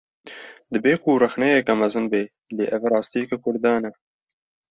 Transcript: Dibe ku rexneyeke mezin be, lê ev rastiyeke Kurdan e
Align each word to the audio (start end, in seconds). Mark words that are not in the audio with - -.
Dibe 0.71 0.91
ku 1.01 1.09
rexneyeke 1.23 1.71
mezin 1.81 2.05
be, 2.11 2.21
lê 2.55 2.65
ev 2.75 2.83
rastiyeke 2.91 3.35
Kurdan 3.43 3.83
e 3.89 3.91